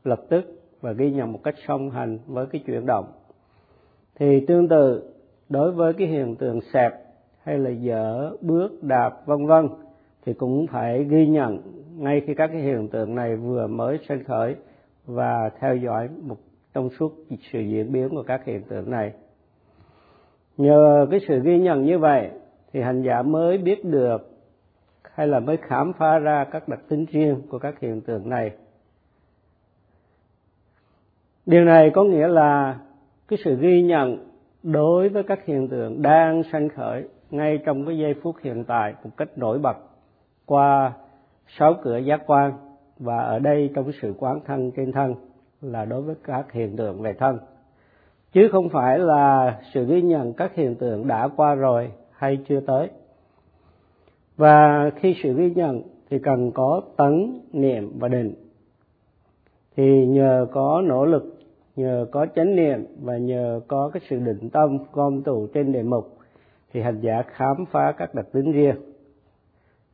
lập 0.03 0.21
tức 0.29 0.60
và 0.81 0.91
ghi 0.91 1.11
nhận 1.11 1.31
một 1.31 1.39
cách 1.43 1.55
song 1.67 1.89
hành 1.89 2.19
với 2.27 2.45
cái 2.45 2.61
chuyển 2.65 2.85
động. 2.85 3.05
Thì 4.15 4.45
tương 4.47 4.67
tự, 4.67 5.13
đối 5.49 5.71
với 5.71 5.93
cái 5.93 6.07
hiện 6.07 6.35
tượng 6.35 6.59
sẹp 6.73 6.93
hay 7.43 7.57
là 7.57 7.69
dở, 7.69 8.31
bước, 8.41 8.83
đạp, 8.83 9.25
vân 9.25 9.45
vân, 9.45 9.69
thì 10.25 10.33
cũng 10.33 10.67
phải 10.67 11.03
ghi 11.03 11.27
nhận 11.27 11.61
ngay 11.97 12.21
khi 12.27 12.33
các 12.33 12.47
cái 12.47 12.61
hiện 12.61 12.87
tượng 12.87 13.15
này 13.15 13.35
vừa 13.35 13.67
mới 13.67 13.99
sinh 14.09 14.23
khởi 14.23 14.55
và 15.05 15.49
theo 15.59 15.75
dõi 15.75 16.09
một 16.21 16.37
trong 16.73 16.89
suốt 16.89 17.13
sự 17.51 17.59
diễn 17.59 17.91
biến 17.91 18.09
của 18.09 18.23
các 18.23 18.45
hiện 18.45 18.63
tượng 18.63 18.91
này. 18.91 19.13
Nhờ 20.57 21.07
cái 21.11 21.19
sự 21.27 21.39
ghi 21.43 21.59
nhận 21.59 21.85
như 21.85 21.99
vậy, 21.99 22.29
thì 22.73 22.81
hành 22.81 23.01
giả 23.01 23.21
mới 23.21 23.57
biết 23.57 23.85
được 23.85 24.31
hay 25.03 25.27
là 25.27 25.39
mới 25.39 25.57
khám 25.57 25.93
phá 25.93 26.19
ra 26.19 26.45
các 26.51 26.67
đặc 26.67 26.79
tính 26.89 27.05
riêng 27.11 27.41
của 27.49 27.59
các 27.59 27.79
hiện 27.79 28.01
tượng 28.01 28.29
này 28.29 28.51
điều 31.45 31.65
này 31.65 31.89
có 31.89 32.03
nghĩa 32.03 32.27
là 32.27 32.79
cái 33.27 33.39
sự 33.43 33.55
ghi 33.55 33.81
nhận 33.81 34.17
đối 34.63 35.09
với 35.09 35.23
các 35.23 35.45
hiện 35.45 35.67
tượng 35.67 36.01
đang 36.01 36.43
sanh 36.51 36.69
khởi 36.69 37.07
ngay 37.31 37.59
trong 37.65 37.85
cái 37.85 37.97
giây 37.97 38.13
phút 38.23 38.35
hiện 38.43 38.63
tại 38.63 38.93
một 39.03 39.09
cách 39.17 39.37
nổi 39.37 39.59
bật 39.59 39.77
qua 40.45 40.93
sáu 41.47 41.75
cửa 41.83 41.97
giác 41.97 42.21
quan 42.25 42.51
và 42.99 43.17
ở 43.17 43.39
đây 43.39 43.69
trong 43.75 43.91
sự 44.01 44.13
quán 44.19 44.39
thân 44.45 44.71
trên 44.71 44.91
thân 44.91 45.15
là 45.61 45.85
đối 45.85 46.01
với 46.01 46.15
các 46.23 46.51
hiện 46.51 46.75
tượng 46.77 47.01
về 47.01 47.13
thân. 47.13 47.37
Chứ 48.31 48.49
không 48.51 48.69
phải 48.69 48.99
là 48.99 49.59
sự 49.73 49.85
ghi 49.85 50.01
nhận 50.01 50.33
các 50.33 50.55
hiện 50.55 50.75
tượng 50.75 51.07
đã 51.07 51.27
qua 51.35 51.55
rồi 51.55 51.91
hay 52.11 52.37
chưa 52.47 52.59
tới. 52.59 52.89
Và 54.37 54.89
khi 54.95 55.15
sự 55.23 55.33
ghi 55.33 55.51
nhận 55.55 55.81
thì 56.09 56.19
cần 56.19 56.51
có 56.51 56.81
tấn 56.97 57.39
niệm 57.53 57.99
và 57.99 58.07
định 58.07 58.33
thì 59.75 60.05
nhờ 60.05 60.47
có 60.51 60.81
nỗ 60.85 61.05
lực, 61.05 61.39
nhờ 61.75 62.05
có 62.11 62.25
chánh 62.35 62.55
niệm 62.55 62.85
và 63.01 63.17
nhờ 63.17 63.61
có 63.67 63.89
cái 63.93 64.01
sự 64.09 64.19
định 64.19 64.49
tâm 64.49 64.77
gom 64.93 65.21
tụ 65.23 65.47
trên 65.53 65.71
đề 65.71 65.83
mục 65.83 66.17
thì 66.73 66.81
hành 66.81 66.99
giả 67.01 67.23
khám 67.27 67.65
phá 67.71 67.93
các 67.97 68.15
đặc 68.15 68.25
tính 68.31 68.51
riêng. 68.51 68.75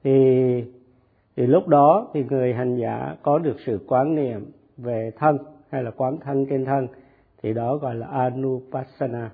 Thì 0.03 0.63
thì 1.35 1.47
lúc 1.47 1.67
đó 1.67 2.07
thì 2.13 2.23
người 2.29 2.53
hành 2.53 2.75
giả 2.75 3.15
có 3.21 3.39
được 3.39 3.55
sự 3.65 3.79
quán 3.87 4.15
niệm 4.15 4.51
về 4.77 5.11
thân 5.17 5.37
hay 5.69 5.83
là 5.83 5.91
quán 5.91 6.17
thân 6.17 6.45
trên 6.49 6.65
thân, 6.65 6.87
thì 7.41 7.53
đó 7.53 7.75
gọi 7.75 7.95
là 7.95 8.07
anupassana. 8.07 9.31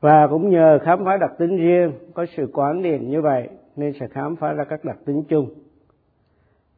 Và 0.00 0.26
cũng 0.30 0.50
nhờ 0.50 0.78
khám 0.82 1.04
phá 1.04 1.16
đặc 1.16 1.30
tính 1.38 1.56
riêng, 1.56 1.92
có 2.14 2.26
sự 2.36 2.50
quán 2.52 2.82
niệm 2.82 3.10
như 3.10 3.22
vậy, 3.22 3.48
nên 3.76 3.92
sẽ 4.00 4.08
khám 4.08 4.36
phá 4.36 4.52
ra 4.52 4.64
các 4.64 4.84
đặc 4.84 4.96
tính 5.04 5.22
chung 5.28 5.48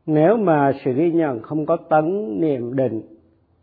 nếu 0.09 0.37
mà 0.37 0.73
sự 0.85 0.93
ghi 0.93 1.11
nhận 1.13 1.43
không 1.43 1.67
có 1.67 1.77
tấn 1.91 2.37
niệm 2.41 2.77
định, 2.77 3.03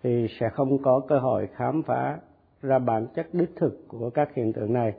thì 0.03 0.27
sẽ 0.39 0.49
không 0.53 0.77
có 0.83 1.01
cơ 1.07 1.19
hội 1.19 1.47
khám 1.55 1.83
phá 1.83 2.17
ra 2.61 2.79
bản 2.79 3.07
chất 3.15 3.27
đích 3.33 3.49
thực 3.55 3.87
của 3.87 4.09
các 4.09 4.35
hiện 4.35 4.53
tượng 4.53 4.73
này. 4.73 4.93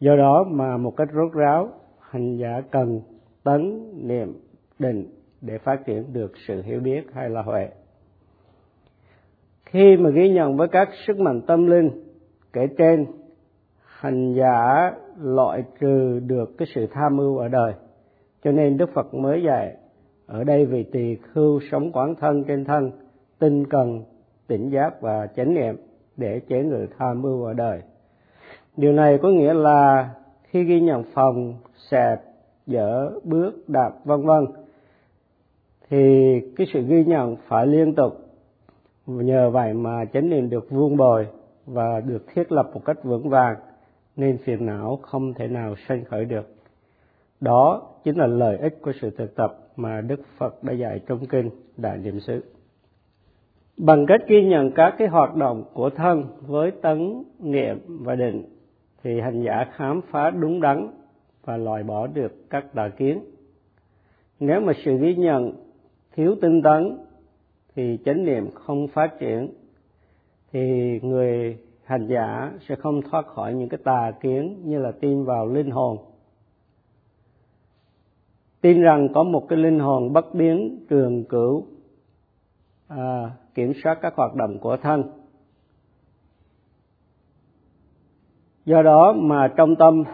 Do 0.00 0.16
đó 0.16 0.44
mà 0.50 0.76
một 0.76 0.96
cách 0.96 1.08
rốt 1.14 1.32
ráo, 1.32 1.68
hành 2.00 2.36
giả 2.36 2.60
cần 2.70 3.00
tấn 3.44 3.90
niệm 4.08 4.40
định 4.78 5.06
để 5.40 5.58
phát 5.58 5.86
triển 5.86 6.12
được 6.12 6.32
sự 6.46 6.62
hiểu 6.62 6.80
biết 6.80 7.02
hay 7.12 7.30
là 7.30 7.42
huệ. 7.42 7.68
Khi 9.64 9.96
mà 9.96 10.10
ghi 10.10 10.30
nhận 10.30 10.56
với 10.56 10.68
các 10.68 10.88
sức 11.06 11.18
mạnh 11.18 11.40
tâm 11.46 11.66
linh 11.66 11.90
kể 12.52 12.66
trên, 12.78 13.06
hành 13.78 14.34
giả 14.34 14.92
loại 15.22 15.62
trừ 15.80 16.20
được 16.26 16.58
cái 16.58 16.68
sự 16.74 16.86
tham 16.92 17.16
mưu 17.16 17.38
ở 17.38 17.48
đời. 17.48 17.72
Cho 18.44 18.52
nên 18.52 18.76
đức 18.76 18.90
phật 18.94 19.14
mới 19.14 19.42
dạy 19.42 19.76
ở 20.30 20.44
đây 20.44 20.66
vì 20.66 20.82
tỳ 20.82 21.16
khưu 21.16 21.60
sống 21.70 21.92
quán 21.92 22.14
thân 22.14 22.44
trên 22.44 22.64
thân, 22.64 22.90
tinh 23.38 23.66
cần, 23.66 24.04
tỉnh 24.46 24.70
giác 24.70 25.00
và 25.00 25.26
chánh 25.26 25.54
niệm 25.54 25.76
để 26.16 26.40
chế 26.48 26.62
ngự 26.62 26.86
tham 26.98 27.22
mưu 27.22 27.44
ở 27.44 27.54
đời. 27.54 27.82
Điều 28.76 28.92
này 28.92 29.18
có 29.22 29.28
nghĩa 29.28 29.54
là 29.54 30.10
khi 30.42 30.64
ghi 30.64 30.80
nhận 30.80 31.04
phòng 31.14 31.54
xẹp 31.90 32.20
dở, 32.66 33.10
bước, 33.24 33.68
đạp, 33.68 33.92
vân 34.04 34.22
vân, 34.22 34.46
thì 35.90 36.34
cái 36.56 36.66
sự 36.72 36.82
ghi 36.82 37.04
nhận 37.04 37.36
phải 37.48 37.66
liên 37.66 37.94
tục. 37.94 38.16
Nhờ 39.06 39.50
vậy 39.50 39.74
mà 39.74 40.04
chánh 40.04 40.30
niệm 40.30 40.50
được 40.50 40.70
vuông 40.70 40.96
bồi 40.96 41.26
và 41.66 42.00
được 42.00 42.26
thiết 42.34 42.52
lập 42.52 42.70
một 42.74 42.84
cách 42.84 43.04
vững 43.04 43.28
vàng, 43.28 43.56
nên 44.16 44.38
phiền 44.38 44.66
não 44.66 44.98
không 45.02 45.34
thể 45.34 45.48
nào 45.48 45.74
sanh 45.88 46.04
khởi 46.04 46.24
được 46.24 46.54
đó 47.40 47.82
chính 48.04 48.16
là 48.16 48.26
lợi 48.26 48.58
ích 48.58 48.78
của 48.82 48.92
sự 49.00 49.10
thực 49.10 49.34
tập 49.34 49.58
mà 49.76 50.00
đức 50.00 50.20
phật 50.38 50.64
đã 50.64 50.72
dạy 50.72 51.00
trong 51.06 51.26
kinh 51.26 51.50
đại 51.76 51.98
niệm 51.98 52.20
xứ. 52.20 52.44
Bằng 53.76 54.06
cách 54.06 54.20
ghi 54.28 54.44
nhận 54.44 54.70
các 54.72 54.94
cái 54.98 55.08
hoạt 55.08 55.36
động 55.36 55.64
của 55.74 55.90
thân 55.90 56.24
với 56.40 56.70
tấn, 56.70 57.22
niệm 57.38 57.78
và 57.88 58.14
định, 58.14 58.44
thì 59.02 59.20
hành 59.20 59.42
giả 59.42 59.66
khám 59.72 60.00
phá 60.10 60.30
đúng 60.30 60.60
đắn 60.60 60.90
và 61.44 61.56
loại 61.56 61.82
bỏ 61.82 62.06
được 62.06 62.50
các 62.50 62.74
tà 62.74 62.88
kiến. 62.88 63.24
Nếu 64.40 64.60
mà 64.60 64.72
sự 64.84 64.98
ghi 64.98 65.14
nhận 65.14 65.52
thiếu 66.16 66.34
tinh 66.40 66.62
tấn, 66.62 66.98
thì 67.74 67.98
chánh 68.04 68.24
niệm 68.24 68.50
không 68.54 68.88
phát 68.88 69.18
triển, 69.20 69.48
thì 70.52 70.60
người 71.02 71.58
hành 71.84 72.06
giả 72.06 72.52
sẽ 72.68 72.74
không 72.74 73.02
thoát 73.02 73.26
khỏi 73.26 73.54
những 73.54 73.68
cái 73.68 73.80
tà 73.84 74.12
kiến 74.20 74.62
như 74.64 74.78
là 74.78 74.92
tin 74.92 75.24
vào 75.24 75.46
linh 75.46 75.70
hồn 75.70 75.98
tin 78.60 78.80
rằng 78.80 79.08
có 79.14 79.22
một 79.22 79.46
cái 79.48 79.58
linh 79.58 79.78
hồn 79.78 80.12
bất 80.12 80.34
biến 80.34 80.86
trường 80.88 81.24
cửu 81.24 81.66
à, 82.88 83.30
kiểm 83.54 83.72
soát 83.82 83.98
các 84.02 84.14
hoạt 84.16 84.34
động 84.34 84.58
của 84.58 84.76
thân. 84.76 85.02
Do 88.64 88.82
đó 88.82 89.12
mà 89.12 89.52
trong 89.56 89.76
tâm 89.76 90.04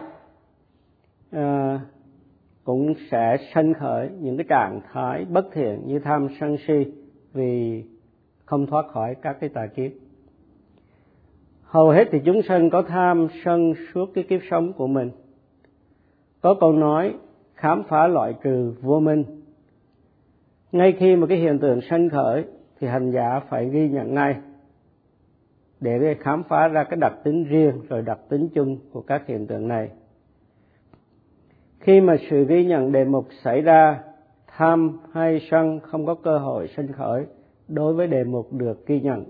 à, 1.31 1.79
cũng 2.63 2.93
sẽ 3.11 3.37
sanh 3.53 3.73
khởi 3.73 4.09
những 4.19 4.37
cái 4.37 4.45
trạng 4.49 4.81
thái 4.93 5.25
bất 5.25 5.45
thiện 5.53 5.81
như 5.85 5.99
tham 5.99 6.27
sân 6.39 6.57
si 6.67 6.91
vì 7.33 7.83
không 8.45 8.65
thoát 8.67 8.87
khỏi 8.87 9.15
các 9.21 9.37
cái 9.39 9.49
tà 9.49 9.67
kiếp. 9.67 9.91
Hầu 11.63 11.89
hết 11.89 12.07
thì 12.11 12.19
chúng 12.25 12.41
sanh 12.41 12.69
có 12.69 12.81
tham 12.81 13.27
sân 13.45 13.73
suốt 13.93 14.09
cái 14.13 14.23
kiếp 14.23 14.39
sống 14.49 14.73
của 14.73 14.87
mình. 14.87 15.11
Có 16.41 16.55
câu 16.59 16.73
nói 16.73 17.13
khám 17.57 17.83
phá 17.83 18.07
loại 18.07 18.33
trừ 18.43 18.73
vô 18.81 18.99
minh. 18.99 19.23
Ngay 20.71 20.95
khi 20.99 21.15
mà 21.15 21.27
cái 21.27 21.37
hiện 21.37 21.59
tượng 21.59 21.81
sanh 21.81 22.09
khởi 22.09 22.45
thì 22.79 22.87
hành 22.87 23.11
giả 23.11 23.39
phải 23.49 23.69
ghi 23.69 23.89
nhận 23.89 24.13
ngay 24.13 24.35
để 25.79 26.15
khám 26.19 26.43
phá 26.43 26.67
ra 26.67 26.83
cái 26.83 26.97
đặc 27.01 27.13
tính 27.23 27.43
riêng 27.43 27.81
rồi 27.89 28.01
đặc 28.01 28.19
tính 28.29 28.49
chung 28.53 28.77
của 28.91 29.01
các 29.01 29.27
hiện 29.27 29.47
tượng 29.47 29.67
này. 29.67 29.89
Khi 31.79 32.01
mà 32.01 32.15
sự 32.29 32.45
ghi 32.45 32.65
nhận 32.65 32.91
đề 32.91 33.05
mục 33.05 33.27
xảy 33.43 33.61
ra, 33.61 33.99
tham 34.47 34.99
hay 35.13 35.47
sân 35.51 35.79
không 35.79 36.05
có 36.05 36.15
cơ 36.15 36.37
hội 36.37 36.67
sinh 36.67 36.91
khởi 36.91 37.25
đối 37.67 37.93
với 37.93 38.07
đề 38.07 38.23
mục 38.23 38.53
được 38.53 38.85
ghi 38.85 39.01
nhận. 39.01 39.25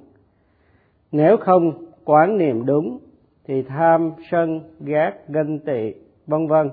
Nếu 1.12 1.38
không 1.38 1.86
quán 2.06 2.38
niệm 2.38 2.66
đúng 2.66 3.00
thì 3.46 3.64
tham, 3.64 4.12
sân 4.32 4.62
ghét 4.80 5.12
ganh 5.28 5.60
tị, 5.60 5.94
vân 6.28 6.48
vân 6.48 6.70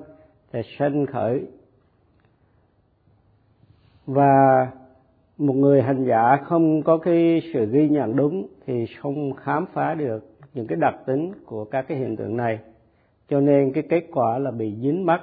để 0.55 0.63
sinh 0.79 1.07
khởi. 1.07 1.47
Và 4.07 4.71
một 5.39 5.53
người 5.53 5.83
hành 5.83 6.05
giả 6.05 6.37
không 6.45 6.83
có 6.83 6.99
cái 6.99 7.43
sự 7.53 7.67
ghi 7.67 7.89
nhận 7.89 8.17
đúng 8.17 8.47
thì 8.67 8.87
không 8.99 9.33
khám 9.33 9.67
phá 9.73 9.95
được 9.95 10.25
những 10.55 10.67
cái 10.67 10.79
đặc 10.81 10.95
tính 11.07 11.33
của 11.47 11.65
các 11.65 11.85
cái 11.89 11.99
hiện 11.99 12.17
tượng 12.17 12.37
này. 12.37 12.59
Cho 13.29 13.41
nên 13.41 13.73
cái 13.73 13.83
kết 13.89 14.05
quả 14.13 14.39
là 14.39 14.51
bị 14.51 14.77
dính 14.81 15.07
mắc 15.07 15.23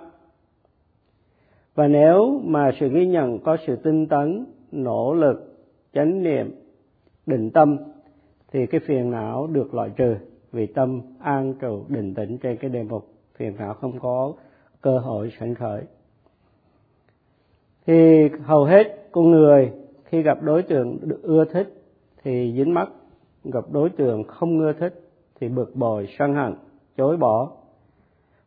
và 1.76 1.88
nếu 1.88 2.42
mà 2.44 2.72
sự 2.80 2.90
ghi 2.90 3.06
nhận 3.06 3.40
có 3.40 3.58
sự 3.68 3.76
tinh 3.76 4.08
tấn, 4.08 4.46
nỗ 4.72 5.14
lực, 5.14 5.58
chánh 5.94 6.24
niệm, 6.24 6.56
định 7.26 7.52
tâm, 7.52 7.78
thì 8.52 8.66
cái 8.66 8.82
phiền 8.86 9.12
não 9.12 9.48
được 9.48 9.74
loại 9.74 9.90
trừ 9.96 10.16
vì 10.52 10.68
tâm 10.68 11.02
an 11.20 11.54
trụ, 11.60 11.86
định 11.88 12.14
tĩnh 12.14 12.38
trên 12.38 12.58
cái 12.58 12.70
đề 12.70 12.84
mục 12.84 13.08
phiền 13.36 13.56
não 13.58 13.74
không 13.74 14.00
có 14.00 14.34
cơ 14.82 14.98
hội 15.00 15.34
sanh 15.40 15.56
khởi. 15.56 15.84
Thì 17.86 18.30
hầu 18.44 18.66
hết 18.66 19.08
con 19.12 19.32
người 19.32 19.72
khi 20.06 20.22
gặp 20.22 20.42
đối 20.42 20.64
tượng 20.64 20.98
ưa 21.24 21.46
thích 21.46 21.74
thì 22.24 22.54
dính 22.58 22.74
mắc, 22.74 22.90
gặp 23.44 23.66
đối 23.72 23.90
tượng 23.90 24.24
không 24.24 24.60
ưa 24.60 24.74
thích 24.74 25.02
thì 25.40 25.50
bực 25.50 25.76
bội, 25.76 26.08
sân 26.20 26.36
hận, 26.36 26.56
chối 26.98 27.18
bỏ. 27.18 27.52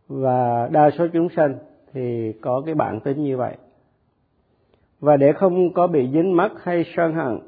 Và 0.09 0.69
đa 0.73 0.91
số 0.99 1.07
chúng 1.13 1.29
sanh 1.37 1.55
thì 1.93 2.33
có 2.33 2.63
cái 2.67 2.75
bản 2.75 3.01
tính 3.01 3.25
như 3.25 3.37
vậy. 3.37 3.57
Và 5.01 5.17
để 5.17 5.33
không 5.33 5.73
có 5.73 5.87
bị 5.87 6.09
dính 6.13 6.37
mắc 6.37 6.53
hay 6.63 6.85
sân 6.97 7.15
hận 7.15 7.39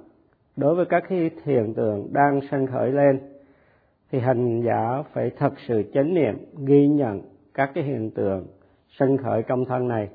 đối 0.56 0.74
với 0.74 0.86
các 0.86 1.04
cái 1.08 1.30
hiện 1.44 1.74
tượng 1.74 2.08
đang 2.12 2.40
sanh 2.50 2.66
khởi 2.66 2.92
lên 2.92 3.20
thì 4.10 4.18
hành 4.18 4.62
giả 4.62 5.02
phải 5.12 5.30
thật 5.38 5.52
sự 5.68 5.82
chánh 5.94 6.14
niệm 6.14 6.34
ghi 6.66 6.88
nhận 6.88 7.20
các 7.54 7.70
cái 7.74 7.84
hiện 7.84 8.10
tượng 8.10 8.46
sanh 8.98 9.16
khởi 9.16 9.42
trong 9.42 9.64
thân 9.64 9.88
này. 9.88 10.08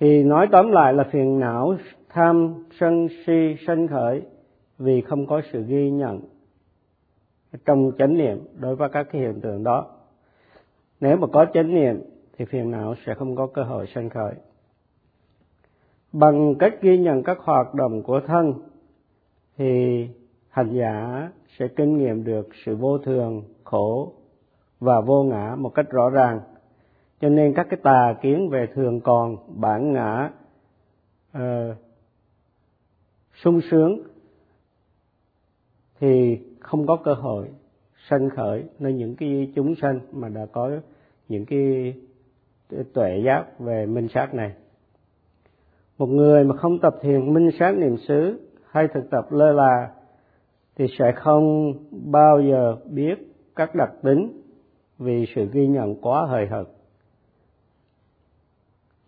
Thì 0.00 0.22
nói 0.22 0.48
tóm 0.52 0.70
lại 0.70 0.92
là 0.94 1.04
phiền 1.12 1.40
não, 1.40 1.76
tham, 2.08 2.64
sân, 2.80 3.08
si 3.26 3.56
sanh 3.66 3.88
khởi 3.88 4.22
vì 4.78 5.00
không 5.00 5.26
có 5.26 5.42
sự 5.52 5.62
ghi 5.62 5.90
nhận 5.90 6.20
trong 7.64 7.92
chánh 7.98 8.18
niệm 8.18 8.38
đối 8.58 8.76
với 8.76 8.88
các 8.88 9.06
cái 9.12 9.22
hiện 9.22 9.40
tượng 9.40 9.64
đó. 9.64 9.86
Nếu 11.00 11.16
mà 11.16 11.26
có 11.26 11.46
chánh 11.54 11.74
niệm 11.74 12.02
thì 12.38 12.44
phiền 12.44 12.70
não 12.70 12.94
sẽ 13.06 13.14
không 13.14 13.36
có 13.36 13.46
cơ 13.46 13.62
hội 13.62 13.86
sanh 13.94 14.10
khởi. 14.10 14.34
Bằng 16.12 16.54
cách 16.58 16.74
ghi 16.82 16.98
nhận 16.98 17.22
các 17.22 17.38
hoạt 17.38 17.74
động 17.74 18.02
của 18.02 18.20
thân 18.20 18.54
thì 19.56 20.06
hành 20.48 20.72
giả 20.72 21.28
sẽ 21.58 21.68
kinh 21.68 21.98
nghiệm 21.98 22.24
được 22.24 22.48
sự 22.64 22.76
vô 22.76 22.98
thường, 22.98 23.42
khổ 23.64 24.12
và 24.80 25.00
vô 25.00 25.22
ngã 25.22 25.56
một 25.58 25.74
cách 25.74 25.90
rõ 25.90 26.10
ràng. 26.10 26.40
Cho 27.20 27.28
nên 27.28 27.54
các 27.54 27.66
cái 27.70 27.80
tà 27.82 28.14
kiến 28.22 28.48
về 28.48 28.66
thường 28.74 29.00
còn 29.00 29.36
bản 29.60 29.92
ngã 29.92 30.30
uh, 31.36 31.76
sung 33.34 33.60
sướng 33.70 34.02
thì 36.00 36.38
không 36.60 36.86
có 36.86 36.96
cơ 36.96 37.14
hội 37.14 37.48
sanh 38.08 38.30
khởi 38.30 38.64
nơi 38.78 38.92
những 38.92 39.16
cái 39.16 39.52
chúng 39.54 39.74
sanh 39.74 40.00
mà 40.12 40.28
đã 40.28 40.46
có 40.52 40.70
những 41.28 41.44
cái 41.46 41.94
tuệ 42.94 43.22
giác 43.24 43.44
về 43.58 43.86
minh 43.86 44.08
sát 44.08 44.34
này. 44.34 44.52
Một 45.98 46.06
người 46.06 46.44
mà 46.44 46.56
không 46.56 46.78
tập 46.78 46.94
thiền 47.00 47.34
minh 47.34 47.50
sát 47.58 47.76
niệm 47.76 47.96
xứ 48.08 48.48
hay 48.70 48.88
thực 48.94 49.10
tập 49.10 49.26
lơ 49.30 49.52
là 49.52 49.90
thì 50.76 50.86
sẽ 50.98 51.12
không 51.16 51.74
bao 51.90 52.40
giờ 52.40 52.76
biết 52.90 53.18
các 53.56 53.74
đặc 53.74 53.90
tính 54.02 54.39
vì 55.00 55.26
sự 55.34 55.48
ghi 55.52 55.66
nhận 55.66 55.94
quá 55.94 56.26
hời 56.26 56.46
hợt. 56.46 56.66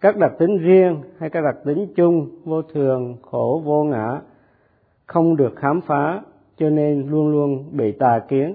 Các 0.01 0.17
đặc 0.17 0.33
tính 0.39 0.59
riêng 0.59 1.03
hay 1.19 1.31
các 1.31 1.41
đặc 1.41 1.57
tính 1.65 1.93
chung 1.97 2.31
vô 2.45 2.63
thường, 2.63 3.17
khổ, 3.23 3.63
vô 3.65 3.85
ngã 3.85 4.21
không 5.07 5.37
được 5.37 5.57
khám 5.57 5.81
phá, 5.81 6.23
cho 6.57 6.71
nên 6.71 7.07
luôn 7.09 7.29
luôn 7.29 7.65
bị 7.73 7.93
tà 7.93 8.19
kiến. 8.29 8.55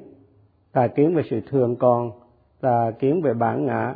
Tà 0.71 0.87
kiến 0.87 1.15
về 1.15 1.23
sự 1.29 1.41
thường 1.49 1.75
còn, 1.75 2.11
tà 2.61 2.91
kiến 2.99 3.21
về 3.21 3.33
bản 3.33 3.65
ngã. 3.65 3.95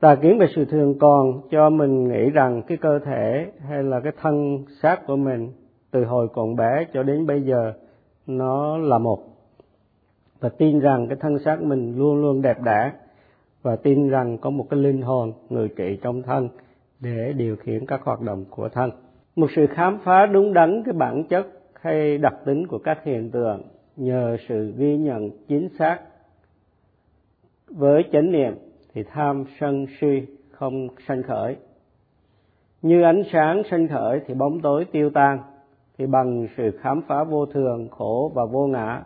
Tà 0.00 0.14
kiến 0.14 0.38
về 0.38 0.46
sự 0.56 0.64
thường 0.64 0.98
còn 0.98 1.40
cho 1.50 1.70
mình 1.70 2.08
nghĩ 2.08 2.30
rằng 2.30 2.62
cái 2.66 2.78
cơ 2.78 2.98
thể 2.98 3.52
hay 3.68 3.82
là 3.82 4.00
cái 4.00 4.12
thân 4.20 4.64
xác 4.82 5.06
của 5.06 5.16
mình 5.16 5.52
từ 5.90 6.04
hồi 6.04 6.28
còn 6.34 6.56
bé 6.56 6.86
cho 6.92 7.02
đến 7.02 7.26
bây 7.26 7.42
giờ 7.42 7.72
nó 8.26 8.76
là 8.76 8.98
một 8.98 9.33
và 10.44 10.50
tin 10.50 10.80
rằng 10.80 11.06
cái 11.08 11.16
thân 11.20 11.38
xác 11.38 11.62
mình 11.62 11.98
luôn 11.98 12.20
luôn 12.20 12.42
đẹp 12.42 12.62
đẽ 12.62 12.92
và 13.62 13.76
tin 13.76 14.08
rằng 14.08 14.38
có 14.38 14.50
một 14.50 14.66
cái 14.70 14.80
linh 14.80 15.02
hồn 15.02 15.32
người 15.48 15.68
trị 15.76 15.98
trong 16.02 16.22
thân 16.22 16.48
để 17.00 17.32
điều 17.36 17.56
khiển 17.56 17.86
các 17.86 18.02
hoạt 18.02 18.20
động 18.20 18.44
của 18.50 18.68
thân. 18.68 18.90
Một 19.36 19.46
sự 19.56 19.66
khám 19.66 19.98
phá 20.04 20.26
đúng 20.26 20.52
đắn 20.52 20.82
cái 20.84 20.92
bản 20.92 21.24
chất 21.24 21.46
hay 21.80 22.18
đặc 22.18 22.34
tính 22.44 22.66
của 22.66 22.78
các 22.78 23.04
hiện 23.04 23.30
tượng 23.30 23.62
nhờ 23.96 24.36
sự 24.48 24.74
ghi 24.76 24.96
nhận 24.96 25.30
chính 25.48 25.68
xác 25.78 25.98
với 27.70 28.02
chánh 28.12 28.32
niệm 28.32 28.54
thì 28.94 29.02
tham 29.02 29.44
sân 29.60 29.86
si 30.00 30.22
không 30.50 30.88
sanh 31.06 31.22
khởi. 31.22 31.56
Như 32.82 33.02
ánh 33.02 33.22
sáng 33.32 33.62
sanh 33.70 33.88
khởi 33.88 34.20
thì 34.26 34.34
bóng 34.34 34.60
tối 34.60 34.86
tiêu 34.92 35.10
tan 35.10 35.38
thì 35.98 36.06
bằng 36.06 36.46
sự 36.56 36.70
khám 36.80 37.02
phá 37.08 37.24
vô 37.24 37.46
thường, 37.46 37.88
khổ 37.90 38.32
và 38.34 38.44
vô 38.44 38.66
ngã 38.66 39.02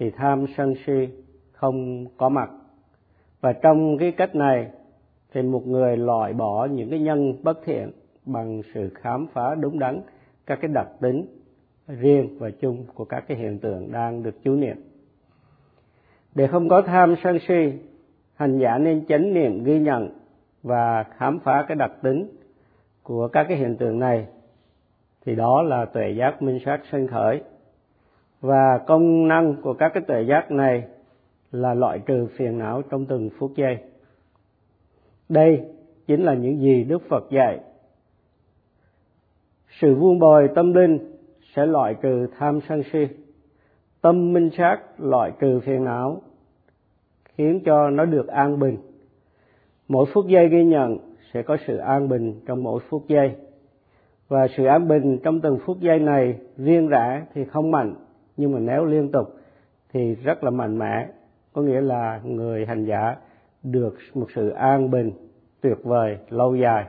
thì 0.00 0.10
tham 0.10 0.46
sân 0.56 0.74
si 0.86 1.08
không 1.52 2.06
có 2.16 2.28
mặt. 2.28 2.50
Và 3.40 3.52
trong 3.52 3.98
cái 3.98 4.12
cách 4.12 4.34
này 4.34 4.70
thì 5.32 5.42
một 5.42 5.66
người 5.66 5.96
loại 5.96 6.32
bỏ 6.32 6.64
những 6.64 6.90
cái 6.90 6.98
nhân 6.98 7.34
bất 7.42 7.58
thiện 7.64 7.90
bằng 8.26 8.62
sự 8.74 8.90
khám 8.94 9.26
phá 9.32 9.54
đúng 9.54 9.78
đắn 9.78 10.00
các 10.46 10.58
cái 10.62 10.70
đặc 10.74 10.88
tính 11.00 11.26
riêng 11.88 12.38
và 12.38 12.50
chung 12.50 12.84
của 12.94 13.04
các 13.04 13.24
cái 13.28 13.36
hiện 13.36 13.58
tượng 13.58 13.92
đang 13.92 14.22
được 14.22 14.42
chú 14.42 14.54
niệm. 14.54 14.76
Để 16.34 16.46
không 16.46 16.68
có 16.68 16.82
tham 16.82 17.14
sân 17.22 17.38
si, 17.48 17.72
hành 18.34 18.58
giả 18.58 18.78
nên 18.78 19.06
chánh 19.06 19.34
niệm 19.34 19.64
ghi 19.64 19.78
nhận 19.78 20.08
và 20.62 21.02
khám 21.02 21.38
phá 21.38 21.64
cái 21.68 21.76
đặc 21.76 21.92
tính 22.02 22.28
của 23.02 23.28
các 23.28 23.46
cái 23.48 23.56
hiện 23.56 23.76
tượng 23.76 23.98
này. 23.98 24.26
Thì 25.24 25.34
đó 25.34 25.62
là 25.62 25.84
tuệ 25.84 26.10
giác 26.10 26.42
minh 26.42 26.58
sát 26.64 26.80
sân 26.92 27.06
khởi 27.06 27.42
và 28.40 28.78
công 28.86 29.28
năng 29.28 29.54
của 29.62 29.74
các 29.74 29.90
cái 29.94 30.02
tuệ 30.06 30.22
giác 30.22 30.50
này 30.50 30.84
là 31.52 31.74
loại 31.74 31.98
trừ 31.98 32.26
phiền 32.36 32.58
não 32.58 32.82
trong 32.82 33.06
từng 33.06 33.30
phút 33.38 33.52
giây. 33.56 33.78
Đây 35.28 35.60
chính 36.06 36.24
là 36.24 36.34
những 36.34 36.60
gì 36.60 36.84
đức 36.84 37.02
phật 37.08 37.30
dạy. 37.30 37.60
Sự 39.80 39.94
vuông 39.94 40.18
bồi 40.18 40.48
tâm 40.54 40.72
linh 40.74 40.98
sẽ 41.54 41.66
loại 41.66 41.94
trừ 42.02 42.26
tham 42.38 42.60
sân 42.68 42.82
si. 42.92 43.06
Tâm 44.00 44.32
minh 44.32 44.50
sát 44.56 44.78
loại 44.98 45.32
trừ 45.40 45.60
phiền 45.60 45.84
não, 45.84 46.22
khiến 47.24 47.60
cho 47.64 47.90
nó 47.90 48.04
được 48.04 48.26
an 48.26 48.58
bình. 48.58 48.76
Mỗi 49.88 50.06
phút 50.12 50.26
giây 50.26 50.48
ghi 50.48 50.64
nhận 50.64 50.98
sẽ 51.32 51.42
có 51.42 51.56
sự 51.66 51.76
an 51.76 52.08
bình 52.08 52.40
trong 52.46 52.62
mỗi 52.62 52.80
phút 52.88 53.04
giây. 53.08 53.30
Và 54.28 54.46
sự 54.56 54.64
an 54.64 54.88
bình 54.88 55.18
trong 55.22 55.40
từng 55.40 55.58
phút 55.66 55.80
giây 55.80 55.98
này, 55.98 56.38
riêng 56.56 56.88
rẽ 56.88 57.26
thì 57.34 57.44
không 57.44 57.70
mạnh 57.70 57.94
nhưng 58.40 58.52
mà 58.52 58.58
nếu 58.58 58.84
liên 58.84 59.12
tục 59.12 59.36
thì 59.92 60.14
rất 60.14 60.44
là 60.44 60.50
mạnh 60.50 60.78
mẽ. 60.78 61.08
Có 61.52 61.62
nghĩa 61.62 61.80
là 61.80 62.20
người 62.24 62.66
hành 62.66 62.84
giả 62.84 63.16
được 63.62 63.94
một 64.14 64.26
sự 64.34 64.50
an 64.50 64.90
bình, 64.90 65.12
tuyệt 65.60 65.78
vời, 65.82 66.18
lâu 66.30 66.56
dài. 66.56 66.84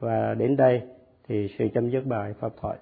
Và 0.00 0.34
đến 0.34 0.56
đây 0.56 0.82
thì 1.28 1.48
sự 1.58 1.68
chấm 1.74 1.90
dứt 1.90 2.06
bài 2.06 2.34
pháp 2.40 2.52
thoại. 2.60 2.76